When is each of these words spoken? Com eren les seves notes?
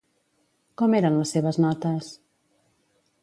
Com 0.81 0.95
eren 0.99 1.19
les 1.19 1.33
seves 1.37 1.59
notes? 1.65 2.09